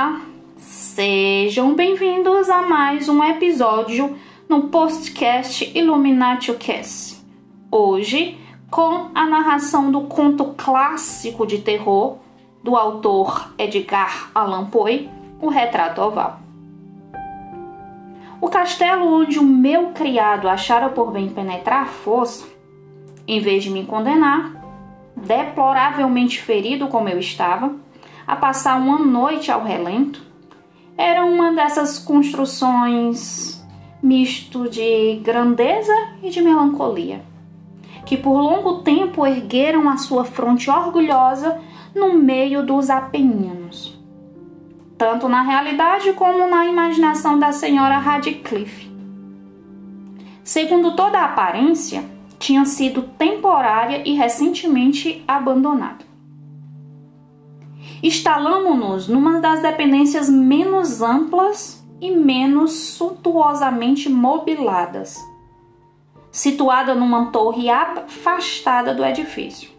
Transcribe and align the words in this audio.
Olá, 0.00 0.22
sejam 0.56 1.74
bem-vindos 1.74 2.48
a 2.48 2.62
mais 2.62 3.06
um 3.06 3.22
episódio 3.22 4.16
no 4.48 4.68
podcast 4.68 5.70
Illuminati 5.78 6.54
Cast. 6.54 7.22
Hoje, 7.70 8.38
com 8.70 9.10
a 9.14 9.26
narração 9.26 9.92
do 9.92 10.00
conto 10.04 10.54
clássico 10.56 11.46
de 11.46 11.58
terror 11.58 12.16
do 12.64 12.76
autor 12.76 13.52
Edgar 13.58 14.30
Allan 14.34 14.70
Poe, 14.70 15.10
O 15.38 15.50
Retrato 15.50 16.00
Oval. 16.00 16.40
O 18.40 18.48
castelo 18.48 19.04
onde 19.04 19.38
o 19.38 19.44
meu 19.44 19.88
criado 19.88 20.48
achara 20.48 20.88
por 20.88 21.12
bem 21.12 21.28
penetrar 21.28 21.88
força, 21.88 22.46
em 23.28 23.38
vez 23.38 23.64
de 23.64 23.68
me 23.68 23.84
condenar, 23.84 24.50
deploravelmente 25.14 26.40
ferido 26.40 26.88
como 26.88 27.10
eu 27.10 27.18
estava, 27.18 27.74
a 28.30 28.36
passar 28.36 28.80
uma 28.80 28.96
noite 28.96 29.50
ao 29.50 29.64
relento, 29.64 30.22
era 30.96 31.24
uma 31.24 31.52
dessas 31.52 31.98
construções 31.98 33.60
misto 34.00 34.70
de 34.70 35.16
grandeza 35.16 35.92
e 36.22 36.30
de 36.30 36.40
melancolia, 36.40 37.24
que 38.06 38.16
por 38.16 38.40
longo 38.40 38.82
tempo 38.82 39.26
ergueram 39.26 39.88
a 39.88 39.96
sua 39.96 40.24
fronte 40.24 40.70
orgulhosa 40.70 41.60
no 41.92 42.14
meio 42.14 42.64
dos 42.64 42.88
Apeninos, 42.88 43.98
tanto 44.96 45.28
na 45.28 45.42
realidade 45.42 46.12
como 46.12 46.48
na 46.48 46.64
imaginação 46.66 47.36
da 47.36 47.50
senhora 47.50 47.98
Radcliffe. 47.98 48.88
Segundo 50.44 50.94
toda 50.94 51.18
a 51.18 51.24
aparência, 51.24 52.04
tinha 52.38 52.64
sido 52.64 53.02
temporária 53.02 54.08
e 54.08 54.14
recentemente 54.14 55.24
abandonada. 55.26 56.09
Instalamos-nos 58.02 59.08
numa 59.08 59.40
das 59.40 59.60
dependências 59.60 60.28
menos 60.28 61.02
amplas 61.02 61.84
e 62.00 62.10
menos 62.10 62.72
suntuosamente 62.72 64.08
mobiladas, 64.08 65.16
situada 66.32 66.94
numa 66.94 67.26
torre 67.26 67.68
afastada 67.68 68.94
do 68.94 69.04
edifício. 69.04 69.70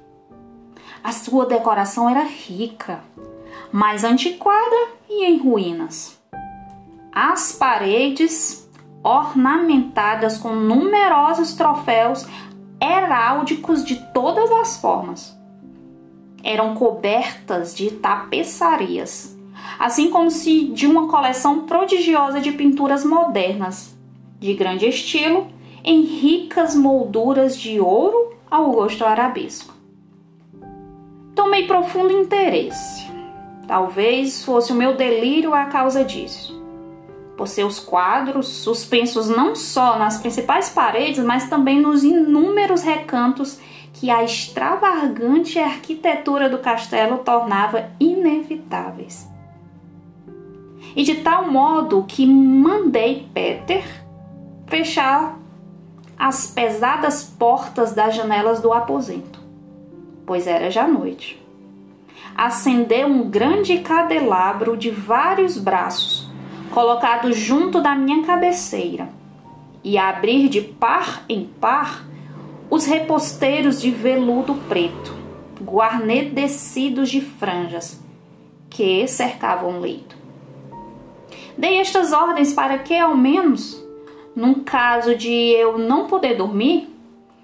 A 1.04 1.12
sua 1.12 1.48
decoração 1.48 2.08
era 2.08 2.22
rica, 2.22 3.00
mais 3.72 4.04
antiquada 4.04 4.90
e 5.10 5.26
em 5.26 5.40
ruínas. 5.40 6.22
As 7.12 7.54
paredes, 7.54 8.70
ornamentadas 9.04 10.38
com 10.38 10.54
numerosos 10.54 11.54
troféus 11.54 12.28
heráldicos 12.80 13.84
de 13.84 13.96
todas 14.14 14.52
as 14.52 14.78
formas, 14.78 15.36
eram 16.44 16.76
cobertas 16.76 17.76
de 17.76 17.92
tapeçarias, 17.92 19.38
assim 19.80 20.10
como 20.10 20.32
se 20.32 20.66
de 20.66 20.88
uma 20.88 21.08
coleção 21.08 21.62
prodigiosa 21.66 22.40
de 22.40 22.52
pinturas 22.52 23.06
modernas, 23.06 23.96
de 24.40 24.54
grande 24.54 24.88
estilo, 24.88 25.48
em 25.84 26.02
ricas 26.02 26.76
molduras 26.76 27.58
de 27.58 27.80
ouro 27.80 28.34
ao 28.50 28.72
gosto 28.72 29.06
arabesco. 29.06 29.74
Tomei 31.34 31.66
profundo 31.66 32.12
interesse. 32.12 33.10
Talvez 33.68 34.44
fosse 34.44 34.72
o 34.72 34.76
meu 34.76 34.96
delírio 34.96 35.54
a 35.54 35.66
causa 35.66 36.04
disso. 36.04 36.60
Por 37.38 37.48
seus 37.48 37.80
quadros, 37.80 38.48
suspensos 38.48 39.30
não 39.30 39.56
só 39.56 39.98
nas 39.98 40.18
principais 40.20 40.70
paredes, 40.70 41.24
mas 41.24 41.50
também 41.50 41.80
nos 41.80 42.04
inúmeros 42.04 42.84
recantos 42.84 43.60
que 44.02 44.10
a 44.10 44.24
extravagante 44.24 45.60
arquitetura 45.60 46.50
do 46.50 46.58
castelo 46.58 47.20
tornava 47.20 47.92
inevitáveis. 48.00 49.30
E 50.96 51.04
de 51.04 51.18
tal 51.18 51.52
modo 51.52 52.04
que 52.08 52.26
mandei 52.26 53.28
Peter 53.32 53.84
fechar 54.66 55.38
as 56.18 56.48
pesadas 56.48 57.24
portas 57.38 57.94
das 57.94 58.16
janelas 58.16 58.60
do 58.60 58.74
aposento, 58.74 59.40
pois 60.26 60.48
era 60.48 60.72
já 60.72 60.88
noite. 60.88 61.40
Acendeu 62.36 63.08
um 63.08 63.30
grande 63.30 63.82
candelabro 63.82 64.76
de 64.76 64.90
vários 64.90 65.60
braços, 65.60 66.28
colocado 66.72 67.32
junto 67.34 67.80
da 67.80 67.94
minha 67.94 68.26
cabeceira, 68.26 69.10
e 69.84 69.96
abrir 69.96 70.50
de 70.50 70.60
par 70.60 71.24
em 71.30 71.46
par 71.46 72.10
os 72.72 72.86
reposteiros 72.86 73.82
de 73.82 73.92
veludo 73.92 74.56
preto, 74.70 75.14
guarnecidos 75.62 77.10
de 77.10 77.20
franjas, 77.20 78.02
que 78.70 79.06
cercavam 79.08 79.78
o 79.78 79.80
leito. 79.82 80.16
Dei 81.58 81.80
estas 81.80 82.14
ordens 82.14 82.54
para 82.54 82.80
que, 82.80 82.98
ao 82.98 83.16
menos, 83.16 83.86
num 84.34 84.54
caso 84.64 85.18
de 85.18 85.30
eu 85.30 85.78
não 85.78 86.08
poder 86.08 86.38
dormir, 86.38 86.90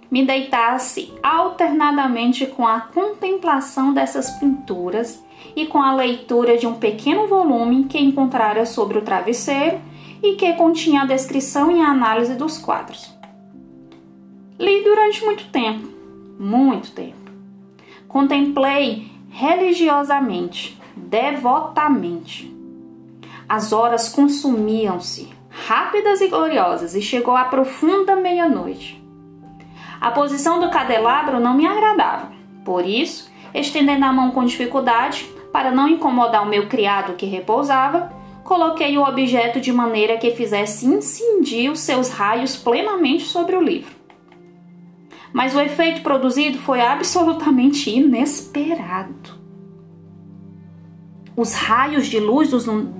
me 0.10 0.26
deitasse 0.26 1.14
alternadamente 1.22 2.46
com 2.46 2.66
a 2.66 2.80
contemplação 2.80 3.94
dessas 3.94 4.32
pinturas 4.40 5.22
e 5.54 5.66
com 5.66 5.82
a 5.82 5.94
leitura 5.94 6.58
de 6.58 6.66
um 6.66 6.76
pequeno 6.76 7.28
volume 7.28 7.84
que 7.84 8.00
encontrara 8.00 8.66
sobre 8.66 8.98
o 8.98 9.02
travesseiro 9.02 9.82
e 10.24 10.36
que 10.36 10.54
continha 10.54 11.02
a 11.02 11.06
descrição 11.06 11.70
e 11.70 11.82
a 11.82 11.90
análise 11.90 12.36
dos 12.36 12.58
quadros. 12.58 13.17
Li 14.60 14.84
durante 14.84 15.24
muito 15.24 15.46
tempo, 15.52 15.88
muito 16.40 16.90
tempo. 16.92 17.32
Contemplei 18.08 19.12
religiosamente, 19.30 20.76
devotamente. 20.96 22.52
As 23.48 23.72
horas 23.72 24.10
consumiam-se, 24.10 25.30
rápidas 25.48 26.22
e 26.22 26.28
gloriosas, 26.28 26.96
e 26.96 27.04
chegou 27.04 27.36
a 27.36 27.46
profunda 27.46 28.16
meia-noite. 28.16 29.00
A 30.02 30.10
posição 30.10 30.60
do 30.60 30.72
candelabro 30.72 31.40
não 31.40 31.54
me 31.54 31.68
agradava, 31.68 32.32
por 32.66 32.84
isso, 32.84 33.32
estendendo 33.54 34.06
a 34.06 34.14
mão 34.14 34.32
com 34.32 34.44
dificuldade, 34.44 35.30
para 35.54 35.70
não 35.70 35.88
incomodar 35.88 36.42
o 36.42 36.50
meu 36.50 36.68
criado 36.68 37.14
que 37.14 37.28
repousava, 37.28 38.12
coloquei 38.44 38.98
o 38.98 39.04
objeto 39.04 39.62
de 39.62 39.72
maneira 39.72 40.18
que 40.18 40.32
fizesse 40.32 40.88
incidir 40.88 41.70
os 41.70 41.82
seus 41.82 42.10
raios 42.10 42.56
plenamente 42.56 43.26
sobre 43.26 43.56
o 43.56 43.62
livro 43.62 43.97
mas 45.34 45.56
o 45.56 45.60
efeito 45.60 46.02
produzido 46.02 46.58
foi 46.58 46.82
absolutamente 46.82 47.90
inesperado. 47.90 49.38
Os 51.36 51.54
raios 51.54 52.08
de 52.08 52.20
luz 52.20 52.52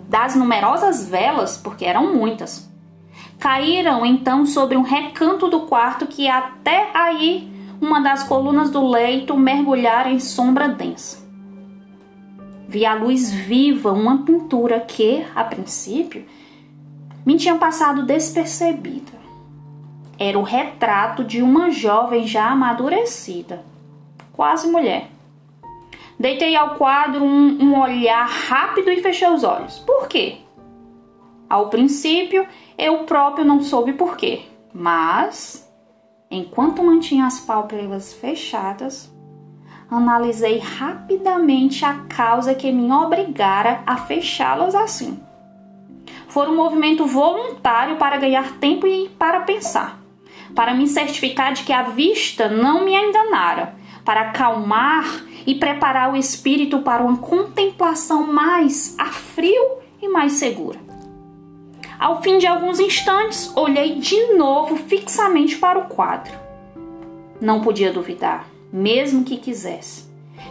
das 0.08 0.36
numerosas 0.36 1.08
velas, 1.08 1.58
porque 1.58 1.86
eram 1.86 2.14
muitas, 2.14 2.70
caíram 3.40 4.06
então 4.06 4.46
sobre 4.46 4.78
um 4.78 4.82
recanto 4.82 5.48
do 5.48 5.62
quarto 5.62 6.06
que 6.06 6.28
até 6.28 6.90
aí 6.94 7.52
uma 7.82 8.00
das 8.00 8.24
colunas 8.24 8.70
do 8.70 8.86
leito 8.88 9.36
mergulhara 9.36 10.12
em 10.12 10.20
sombra 10.20 10.68
densa. 10.68 11.26
Vi 12.68 12.86
a 12.86 12.94
luz 12.94 13.32
viva, 13.32 13.94
uma 13.94 14.24
pintura 14.24 14.80
que, 14.80 15.26
a 15.34 15.44
princípio, 15.44 16.26
me 17.26 17.38
tinha 17.38 17.56
passado 17.56 18.06
despercebida 18.06 19.18
era 20.20 20.38
o 20.38 20.44
retrato 20.44 21.24
de 21.24 21.42
uma 21.42 21.70
jovem 21.70 22.26
já 22.26 22.50
amadurecida, 22.50 23.64
quase 24.34 24.70
mulher. 24.70 25.10
Deitei 26.20 26.56
ao 26.56 26.76
quadro 26.76 27.24
um, 27.24 27.64
um 27.64 27.80
olhar 27.80 28.28
rápido 28.28 28.90
e 28.90 29.02
fechei 29.02 29.30
os 29.30 29.44
olhos. 29.44 29.78
Por 29.80 30.08
quê? 30.08 30.38
Ao 31.48 31.70
princípio, 31.70 32.48
eu 32.78 33.04
próprio 33.04 33.46
não 33.46 33.62
soube 33.62 33.94
por 33.94 34.18
quê, 34.18 34.42
mas 34.74 35.72
enquanto 36.30 36.84
mantinha 36.84 37.28
as 37.28 37.40
pálpebras 37.40 38.14
fechadas, 38.14 39.14
analisei 39.90 40.58
rapidamente 40.58 41.86
a 41.86 41.94
causa 42.10 42.56
que 42.56 42.72
me 42.72 42.92
obrigara 42.92 43.84
a 43.86 43.96
fechá-las 43.96 44.74
assim. 44.74 45.20
Foi 46.28 46.50
um 46.50 46.56
movimento 46.56 47.06
voluntário 47.06 47.96
para 47.98 48.18
ganhar 48.18 48.58
tempo 48.58 48.86
e 48.86 49.08
para 49.10 49.42
pensar 49.42 49.97
para 50.56 50.74
me 50.74 50.88
certificar 50.88 51.54
de 51.54 51.64
que 51.64 51.74
a 51.74 51.84
vista 51.84 52.48
não 52.48 52.84
me 52.84 52.96
enganara, 52.96 53.76
para 54.04 54.22
acalmar 54.22 55.24
e 55.46 55.56
preparar 55.56 56.14
o 56.14 56.18
espírito 56.18 56.80
para 56.80 57.04
uma 57.04 57.18
contemplação 57.18 58.28
mais 58.28 58.96
a 58.98 59.06
frio 59.06 59.78
e 60.02 60.08
mais 60.08 60.34
segura. 60.34 60.80
Ao 62.00 62.22
fim 62.22 62.38
de 62.38 62.46
alguns 62.46 62.80
instantes, 62.80 63.52
olhei 63.56 63.96
de 63.96 64.34
novo 64.34 64.76
fixamente 64.76 65.58
para 65.58 65.80
o 65.80 65.86
quadro. 65.86 66.34
Não 67.42 67.62
podia 67.62 67.92
duvidar, 67.92 68.48
mesmo 68.72 69.24
que 69.24 69.38
quisesse, 69.38 70.06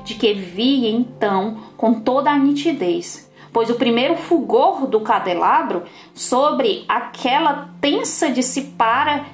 de 0.05 0.15
que 0.15 0.35
via 0.35 0.91
então 0.91 1.59
com 1.77 2.01
toda 2.01 2.31
a 2.31 2.39
nitidez, 2.39 3.31
pois 3.53 3.71
o 3.71 3.75
primeiro 3.75 4.17
fulgor 4.17 4.87
do 4.87 5.01
candelabro 5.01 5.85
sobre 6.15 6.85
aquela 6.89 7.71
tensa 7.81 8.31
dissipara 8.31 9.25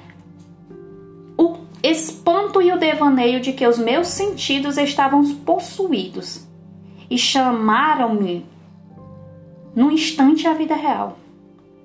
espanto 1.83 2.61
e 2.61 2.71
o 2.71 2.79
devaneio 2.79 3.41
de 3.41 3.51
que 3.51 3.67
os 3.67 3.77
meus 3.77 4.07
sentidos 4.07 4.77
estavam 4.77 5.21
possuídos 5.39 6.47
e 7.09 7.17
chamaram-me 7.17 8.45
no 9.75 9.91
instante 9.91 10.47
a 10.47 10.53
vida 10.53 10.75
real. 10.75 11.17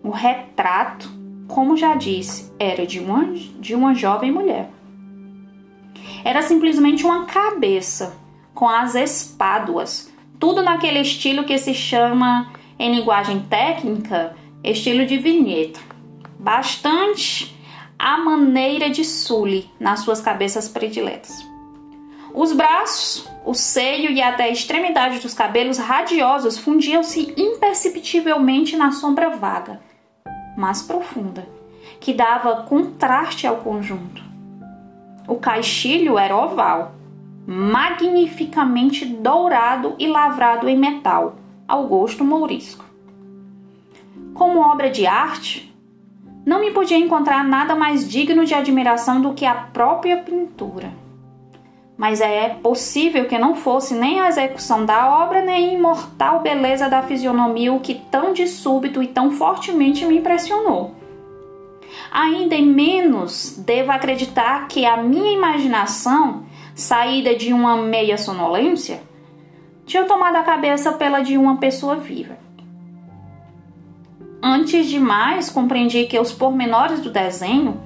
O 0.02 0.10
retrato, 0.10 1.10
como 1.48 1.76
já 1.76 1.96
disse, 1.96 2.52
era 2.60 2.86
de 2.86 3.00
uma, 3.00 3.24
de 3.58 3.74
uma 3.74 3.92
jovem 3.92 4.30
mulher. 4.30 4.70
Era 6.24 6.42
simplesmente 6.42 7.04
uma 7.04 7.24
cabeça 7.24 8.16
com 8.54 8.68
as 8.68 8.94
espáduas, 8.94 10.12
tudo 10.38 10.62
naquele 10.62 11.00
estilo 11.00 11.44
que 11.44 11.58
se 11.58 11.74
chama, 11.74 12.52
em 12.78 12.94
linguagem 12.94 13.40
técnica, 13.40 14.36
estilo 14.62 15.04
de 15.04 15.18
vinheta. 15.18 15.80
Bastante 16.38 17.57
a 17.98 18.16
maneira 18.18 18.88
de 18.88 19.04
Sully 19.04 19.70
nas 19.80 20.00
suas 20.00 20.20
cabeças 20.20 20.68
prediletas. 20.68 21.44
Os 22.32 22.52
braços, 22.52 23.28
o 23.44 23.54
seio 23.54 24.10
e 24.10 24.22
até 24.22 24.44
a 24.44 24.50
extremidade 24.50 25.18
dos 25.18 25.34
cabelos 25.34 25.78
radiosos 25.78 26.58
fundiam-se 26.58 27.34
imperceptivelmente 27.36 28.76
na 28.76 28.92
sombra 28.92 29.30
vaga, 29.30 29.80
mas 30.56 30.82
profunda, 30.82 31.48
que 31.98 32.14
dava 32.14 32.62
contraste 32.62 33.46
ao 33.46 33.56
conjunto. 33.56 34.22
O 35.26 35.36
caixilho 35.36 36.16
era 36.16 36.36
oval, 36.36 36.94
magnificamente 37.46 39.04
dourado 39.04 39.96
e 39.98 40.06
lavrado 40.06 40.68
em 40.68 40.78
metal, 40.78 41.36
ao 41.66 41.86
gosto 41.88 42.24
mourisco. 42.24 42.84
Como 44.34 44.60
obra 44.60 44.90
de 44.90 45.06
arte, 45.06 45.67
não 46.48 46.62
me 46.62 46.70
podia 46.70 46.96
encontrar 46.96 47.44
nada 47.44 47.74
mais 47.74 48.08
digno 48.08 48.46
de 48.46 48.54
admiração 48.54 49.20
do 49.20 49.34
que 49.34 49.44
a 49.44 49.54
própria 49.54 50.16
pintura. 50.16 50.90
Mas 51.94 52.22
é 52.22 52.48
possível 52.48 53.26
que 53.26 53.36
não 53.36 53.54
fosse 53.54 53.92
nem 53.92 54.18
a 54.18 54.28
execução 54.28 54.86
da 54.86 55.22
obra, 55.22 55.42
nem 55.42 55.68
a 55.68 55.72
imortal 55.74 56.40
beleza 56.40 56.88
da 56.88 57.02
fisionomia 57.02 57.70
o 57.70 57.80
que 57.80 57.96
tão 58.10 58.32
de 58.32 58.48
súbito 58.48 59.02
e 59.02 59.06
tão 59.06 59.30
fortemente 59.30 60.06
me 60.06 60.16
impressionou. 60.16 60.94
Ainda 62.10 62.54
em 62.54 62.64
menos 62.64 63.54
devo 63.58 63.92
acreditar 63.92 64.68
que 64.68 64.86
a 64.86 64.96
minha 64.96 65.34
imaginação 65.34 66.46
saída 66.74 67.34
de 67.34 67.52
uma 67.52 67.76
meia 67.76 68.16
sonolência, 68.16 69.02
tinha 69.84 70.04
tomado 70.04 70.36
a 70.36 70.42
cabeça 70.42 70.92
pela 70.92 71.20
de 71.20 71.36
uma 71.36 71.58
pessoa 71.58 71.96
viva. 71.96 72.47
Antes 74.42 74.86
de 74.86 75.00
mais, 75.00 75.50
compreendi 75.50 76.04
que 76.06 76.18
os 76.18 76.32
pormenores 76.32 77.00
do 77.00 77.10
desenho, 77.10 77.80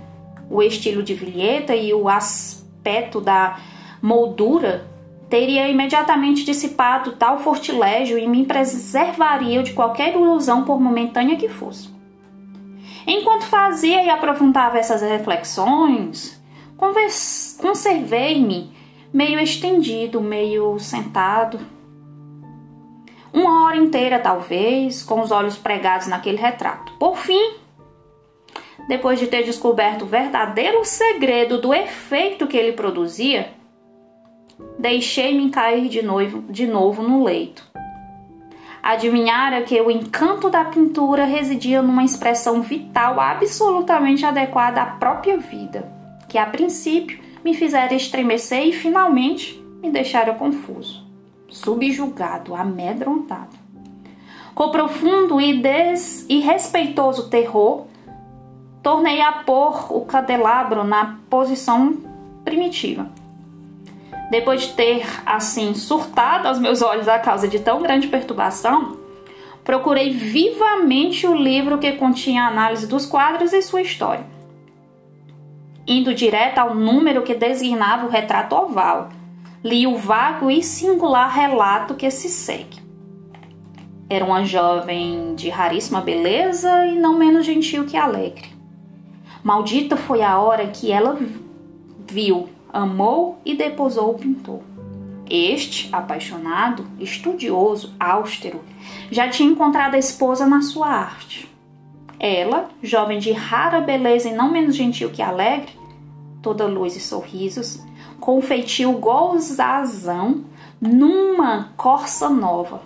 o 0.51 0.63
estilo 0.63 1.03
de 1.03 1.15
vilheta 1.15 1.75
e 1.75 1.95
o 1.95 2.09
aspecto 2.09 3.21
da 3.21 3.59
moldura 4.03 4.87
teria 5.31 5.67
imediatamente 5.69 6.45
dissipado 6.45 7.13
tal 7.13 7.39
fortilégio 7.39 8.19
e 8.19 8.29
me 8.29 8.45
preservaria 8.45 9.63
de 9.63 9.73
qualquer 9.73 10.15
ilusão 10.15 10.65
por 10.65 10.79
momentânea 10.79 11.37
que 11.37 11.49
fosse. 11.49 11.89
Enquanto 13.07 13.45
fazia 13.45 14.05
e 14.05 14.11
aprofundava 14.11 14.79
essas 14.79 15.01
reflexões, 15.01 16.39
conservei-me 17.59 18.73
meio 19.13 19.41
estendido, 19.41 20.21
meio 20.21 20.79
sentado. 20.79 21.59
Uma 23.33 23.65
hora 23.65 23.77
inteira, 23.77 24.19
talvez, 24.19 25.03
com 25.03 25.21
os 25.21 25.31
olhos 25.31 25.57
pregados 25.57 26.07
naquele 26.07 26.37
retrato. 26.37 26.93
Por 26.99 27.17
fim, 27.17 27.55
depois 28.89 29.19
de 29.19 29.27
ter 29.27 29.45
descoberto 29.45 30.03
o 30.03 30.07
verdadeiro 30.07 30.85
segredo 30.85 31.59
do 31.59 31.73
efeito 31.73 32.47
que 32.47 32.57
ele 32.57 32.73
produzia, 32.73 33.51
deixei-me 34.79 35.51
cair 35.51 35.89
de 35.89 36.03
novo, 36.03 36.43
de 36.51 36.67
novo 36.67 37.03
no 37.03 37.25
leito. 37.25 37.71
Adivinhara 38.83 39.63
que 39.63 39.81
o 39.81 39.91
encanto 39.91 40.51
da 40.51 40.65
pintura 40.65 41.25
residia 41.25 41.81
numa 41.81 42.05
expressão 42.05 42.61
vital 42.61 43.21
absolutamente 43.21 44.27
adequada 44.27 44.83
à 44.83 44.87
própria 44.87 45.39
vida, 45.39 45.91
que 46.29 46.37
a 46.37 46.47
princípio 46.47 47.21
me 47.45 47.55
fizeram 47.55 47.97
estremecer 47.97 48.67
e 48.67 48.73
finalmente 48.73 49.63
me 49.81 49.91
deixaram 49.91 50.35
confuso, 50.35 51.07
subjugado, 51.53 52.55
amedrontado. 52.55 53.57
Com 54.55 54.71
profundo 54.71 55.41
e, 55.41 55.61
des... 55.61 56.27
e 56.29 56.41
respeitoso 56.41 57.29
terror, 57.29 57.87
tornei 58.83 59.21
a 59.21 59.33
pôr 59.33 59.93
o 59.97 60.05
candelabro 60.05 60.83
na 60.83 61.19
posição 61.31 61.97
primitiva. 62.45 63.07
Depois 64.31 64.63
de 64.63 64.73
ter, 64.73 65.07
assim, 65.25 65.75
surtado 65.75 66.49
aos 66.49 66.59
meus 66.59 66.83
olhos 66.83 67.07
a 67.07 67.19
causa 67.19 67.47
de 67.47 67.61
tão 67.61 67.83
grande 67.83 68.09
perturbação, 68.09 68.97
procurei 69.63 70.11
vivamente 70.11 71.27
o 71.27 71.35
livro 71.35 71.79
que 71.79 71.93
continha 71.93 72.45
a 72.45 72.49
análise 72.49 72.87
dos 72.87 73.07
quadros 73.07 73.53
e 73.53 73.63
sua 73.63 73.83
história 73.83 74.33
indo 75.87 76.15
direto 76.15 76.59
ao 76.59 76.75
número 76.75 77.23
que 77.23 77.35
designava 77.35 78.07
o 78.07 78.11
retrato 78.11 78.55
oval. 78.55 79.09
Li 79.65 79.87
o 79.87 79.97
vago 79.97 80.51
e 80.51 80.61
singular 80.61 81.33
relato 81.33 81.95
que 81.95 82.11
se 82.11 82.29
segue. 82.29 82.83
Era 84.11 84.25
uma 84.25 84.45
jovem 84.45 85.37
de 85.37 85.49
raríssima 85.49 86.01
beleza 86.01 86.87
e 86.87 86.99
não 86.99 87.17
menos 87.17 87.47
gentil 87.47 87.87
que 87.87 87.97
alegre. 87.97 88.49
Maldita 89.45 89.97
foi 89.97 90.21
a 90.21 90.39
hora 90.41 90.67
que 90.67 90.91
ela 90.91 91.17
viu, 92.11 92.49
amou 92.73 93.39
e 93.45 93.55
deposou 93.55 94.11
o 94.11 94.19
pintor. 94.19 94.61
Este, 95.31 95.89
apaixonado, 95.95 96.85
estudioso, 96.99 97.95
austero, 98.01 98.61
já 99.13 99.29
tinha 99.29 99.49
encontrado 99.49 99.95
a 99.95 99.99
esposa 99.99 100.45
na 100.45 100.61
sua 100.61 100.89
arte. 100.89 101.49
Ela, 102.19 102.69
jovem 102.83 103.21
de 103.21 103.31
rara 103.31 103.81
beleza 103.81 104.29
e 104.29 104.35
não 104.35 104.51
menos 104.51 104.75
gentil 104.75 105.11
que 105.11 105.23
alegre, 105.23 105.73
toda 106.43 106.67
luz 106.67 106.97
e 106.97 107.01
sorrisos, 107.01 107.81
com 108.23 108.39
o 108.39 108.41
feitio 108.41 108.93
gozazão 108.93 110.45
numa 110.81 111.73
corça 111.77 112.31
nova, 112.31 112.81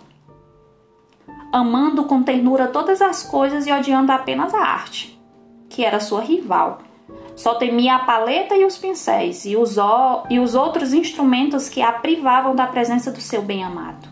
amando 1.53 2.05
com 2.05 2.23
ternura 2.23 2.67
todas 2.69 3.03
as 3.03 3.23
coisas 3.23 3.67
e 3.67 3.71
odiando 3.71 4.11
apenas 4.11 4.55
a 4.55 4.61
arte, 4.61 5.21
que 5.69 5.85
era 5.85 6.01
sua 6.01 6.23
rival. 6.23 6.79
Só 7.35 7.55
temia 7.57 7.97
a 7.97 7.99
paleta 7.99 8.57
e 8.57 8.65
os 8.65 8.79
pincéis 8.79 9.45
e 9.45 9.59
os, 9.59 9.77
e 10.31 10.41
os 10.41 10.55
outros 10.55 10.95
instrumentos 10.95 11.69
que 11.69 11.83
a 11.83 11.93
privavam 11.93 12.57
da 12.57 12.67
presença 12.67 13.13
do 13.13 13.21
seu 13.21 13.43
bem-amado. 13.43 14.09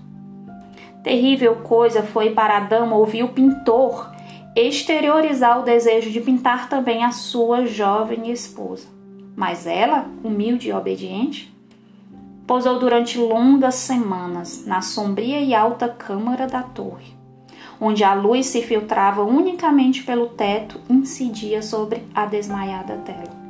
Terrível 1.02 1.56
coisa 1.62 2.02
foi 2.02 2.32
para 2.32 2.58
a 2.58 2.60
dama 2.60 2.96
ouvir 2.96 3.22
o 3.22 3.30
pintor 3.30 4.12
exteriorizar 4.54 5.58
o 5.58 5.62
desejo 5.62 6.10
de 6.10 6.20
pintar 6.20 6.68
também 6.68 7.02
a 7.02 7.12
sua 7.12 7.64
jovem 7.64 8.30
esposa. 8.30 8.92
Mas 9.36 9.66
ela, 9.66 10.06
humilde 10.22 10.68
e 10.68 10.72
obediente, 10.72 11.52
pousou 12.46 12.78
durante 12.78 13.18
longas 13.18 13.74
semanas 13.76 14.64
na 14.66 14.80
sombria 14.80 15.40
e 15.40 15.54
alta 15.54 15.88
câmara 15.88 16.46
da 16.46 16.62
torre, 16.62 17.14
onde 17.80 18.04
a 18.04 18.14
luz 18.14 18.46
se 18.46 18.62
filtrava 18.62 19.22
unicamente 19.22 20.02
pelo 20.02 20.28
teto 20.28 20.80
e 20.88 20.92
incidia 20.92 21.62
sobre 21.62 22.04
a 22.14 22.26
desmaiada 22.26 22.96
tela. 22.98 23.44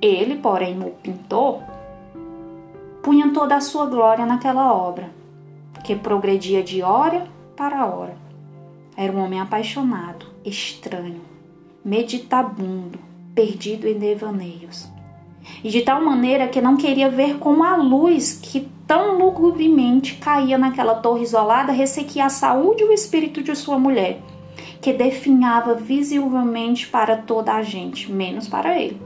Ele, 0.00 0.36
porém, 0.36 0.80
o 0.80 0.90
pintor, 0.90 1.60
punha 3.02 3.32
toda 3.32 3.56
a 3.56 3.60
sua 3.60 3.86
glória 3.86 4.24
naquela 4.24 4.72
obra, 4.72 5.10
que 5.84 5.94
progredia 5.94 6.62
de 6.62 6.82
hora 6.82 7.26
para 7.56 7.84
hora. 7.86 8.16
Era 8.96 9.12
um 9.12 9.22
homem 9.22 9.40
apaixonado, 9.40 10.26
estranho, 10.44 11.20
meditabundo, 11.84 12.98
perdido 13.34 13.88
em 13.88 13.98
devaneios. 13.98 14.88
E 15.62 15.70
de 15.70 15.82
tal 15.82 16.02
maneira 16.02 16.48
que 16.48 16.60
não 16.60 16.76
queria 16.76 17.08
ver 17.08 17.38
como 17.38 17.64
a 17.64 17.76
luz 17.76 18.38
que 18.40 18.68
tão 18.86 19.18
lugubremente 19.18 20.16
caía 20.16 20.58
naquela 20.58 20.94
torre 20.94 21.22
isolada 21.22 21.72
ressequia 21.72 22.26
a 22.26 22.30
saúde 22.30 22.82
e 22.82 22.86
o 22.86 22.92
espírito 22.92 23.42
de 23.42 23.54
sua 23.54 23.78
mulher, 23.78 24.20
que 24.80 24.92
definhava 24.92 25.74
visivelmente 25.74 26.88
para 26.88 27.16
toda 27.16 27.52
a 27.52 27.62
gente, 27.62 28.10
menos 28.10 28.48
para 28.48 28.78
ele. 28.78 29.00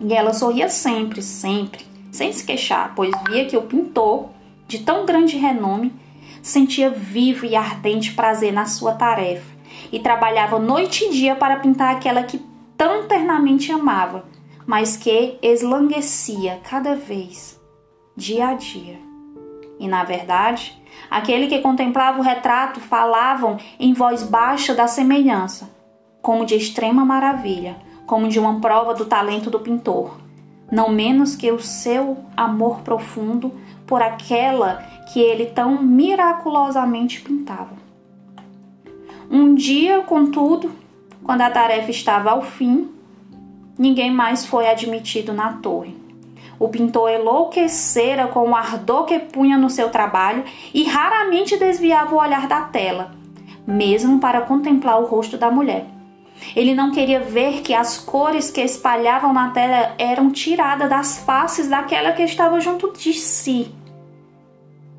E 0.00 0.14
ela 0.14 0.32
sorria 0.32 0.68
sempre, 0.68 1.20
sempre, 1.22 1.84
sem 2.10 2.32
se 2.32 2.44
queixar, 2.44 2.92
pois 2.94 3.10
via 3.28 3.44
que 3.44 3.56
o 3.56 3.62
pintor, 3.62 4.28
de 4.66 4.78
tão 4.78 5.04
grande 5.04 5.36
renome, 5.36 5.92
sentia 6.42 6.88
vivo 6.88 7.44
e 7.44 7.56
ardente 7.56 8.12
prazer 8.12 8.52
na 8.52 8.66
sua 8.66 8.92
tarefa 8.92 9.58
e 9.92 9.98
trabalhava 9.98 10.58
noite 10.58 11.04
e 11.04 11.10
dia 11.10 11.34
para 11.34 11.56
pintar 11.56 11.94
aquela 11.94 12.22
que 12.22 12.40
tão 12.76 13.06
ternamente 13.06 13.72
amava, 13.72 14.24
mas 14.68 14.98
que 14.98 15.38
eslanguecia 15.40 16.60
cada 16.62 16.94
vez, 16.94 17.58
dia 18.14 18.48
a 18.48 18.52
dia. 18.54 19.00
E 19.80 19.88
na 19.88 20.04
verdade, 20.04 20.78
aquele 21.10 21.46
que 21.46 21.62
contemplava 21.62 22.18
o 22.18 22.22
retrato 22.22 22.78
falavam 22.78 23.56
em 23.80 23.94
voz 23.94 24.22
baixa 24.22 24.74
da 24.74 24.86
semelhança, 24.86 25.70
como 26.20 26.44
de 26.44 26.54
extrema 26.54 27.02
maravilha, 27.02 27.78
como 28.04 28.28
de 28.28 28.38
uma 28.38 28.60
prova 28.60 28.92
do 28.92 29.06
talento 29.06 29.48
do 29.48 29.58
pintor, 29.58 30.18
não 30.70 30.90
menos 30.90 31.34
que 31.34 31.50
o 31.50 31.58
seu 31.58 32.18
amor 32.36 32.80
profundo 32.80 33.50
por 33.86 34.02
aquela 34.02 34.82
que 35.10 35.18
ele 35.18 35.46
tão 35.46 35.82
miraculosamente 35.82 37.22
pintava. 37.22 37.74
Um 39.30 39.54
dia, 39.54 40.02
contudo, 40.02 40.70
quando 41.24 41.40
a 41.40 41.50
tarefa 41.50 41.90
estava 41.90 42.32
ao 42.32 42.42
fim, 42.42 42.97
ninguém 43.78 44.10
mais 44.10 44.44
foi 44.44 44.68
admitido 44.68 45.32
na 45.32 45.54
torre. 45.54 45.96
O 46.58 46.68
pintor 46.68 47.10
enlouquecera 47.10 48.26
com 48.26 48.50
o 48.50 48.54
ardor 48.54 49.04
que 49.04 49.18
punha 49.18 49.56
no 49.56 49.70
seu 49.70 49.90
trabalho 49.90 50.42
e 50.74 50.82
raramente 50.84 51.56
desviava 51.56 52.14
o 52.14 52.18
olhar 52.18 52.48
da 52.48 52.62
tela, 52.62 53.12
mesmo 53.64 54.18
para 54.18 54.40
contemplar 54.40 55.00
o 55.00 55.06
rosto 55.06 55.38
da 55.38 55.50
mulher. 55.50 55.86
Ele 56.54 56.74
não 56.74 56.90
queria 56.90 57.20
ver 57.20 57.62
que 57.62 57.74
as 57.74 57.98
cores 57.98 58.50
que 58.50 58.60
espalhavam 58.60 59.32
na 59.32 59.50
tela 59.50 59.94
eram 59.98 60.30
tiradas 60.30 60.88
das 60.88 61.18
faces 61.18 61.68
daquela 61.68 62.12
que 62.12 62.22
estava 62.22 62.60
junto 62.60 62.92
de 62.92 63.12
si. 63.12 63.72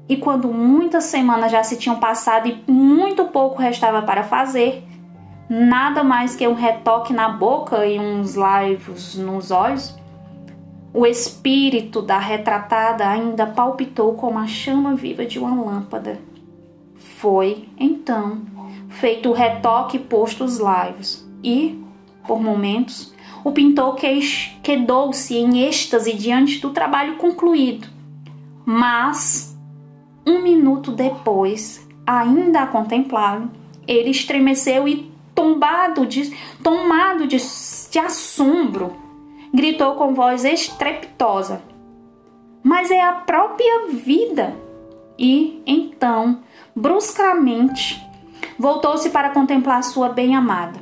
E 0.08 0.18
quando 0.18 0.48
muitas 0.52 1.06
semanas 1.06 1.52
já 1.52 1.64
se 1.64 1.78
tinham 1.78 1.98
passado 1.98 2.48
e 2.48 2.72
muito 2.72 3.26
pouco 3.26 3.62
restava 3.62 4.02
para 4.02 4.24
fazer, 4.24 4.84
nada 5.50 6.04
mais 6.04 6.36
que 6.36 6.48
um 6.48 6.54
retoque 6.54 7.12
na 7.12 7.30
boca 7.30 7.86
e 7.86 8.00
uns 8.00 8.36
laivos 8.36 9.16
nos 9.16 9.50
olhos, 9.50 9.98
o 10.94 11.06
espírito 11.06 12.02
da 12.02 12.20
retratada 12.20 13.08
ainda 13.08 13.48
palpitou 13.48 14.14
como 14.14 14.38
a 14.38 14.48
chama 14.48 14.96
viva 14.96 15.26
de 15.26 15.40
uma 15.40 15.64
lâmpada. 15.64 16.20
Foi, 17.18 17.68
então, 17.78 18.42
feito 18.90 19.30
o 19.30 19.34
retoque 19.34 19.98
e 19.98 20.00
posto 20.00 20.44
os 20.44 20.60
laivos, 20.60 21.28
e, 21.44 21.84
por 22.26 22.42
momentos, 22.42 23.14
o 23.44 23.52
pintor 23.52 23.98
quedou-se 24.62 25.36
em 25.36 25.62
êxtase 25.66 26.14
diante 26.14 26.60
do 26.60 26.72
trabalho 26.72 27.16
concluído. 27.18 27.88
Mas, 28.66 29.58
um 30.26 30.42
minuto 30.42 30.92
depois, 30.92 31.88
ainda 32.06 32.62
a 32.62 32.68
contemplá-lo, 32.68 33.50
ele 33.88 34.10
estremeceu 34.10 34.88
e, 34.88 35.09
tombado 35.40 36.06
de, 36.06 36.36
tomado 36.62 37.26
de, 37.26 37.38
de 37.38 37.98
assombro, 37.98 38.94
gritou 39.54 39.96
com 39.96 40.14
voz 40.14 40.44
estrepitosa: 40.44 41.62
Mas 42.62 42.92
é 42.92 43.02
a 43.02 43.14
própria 43.14 43.88
vida! 43.88 44.54
E 45.18 45.64
então, 45.66 46.42
bruscamente, 46.76 48.06
voltou-se 48.58 49.10
para 49.12 49.30
contemplar 49.30 49.82
sua 49.84 50.10
bem-amada. 50.10 50.80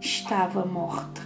Estava 0.00 0.66
morta. 0.66 1.17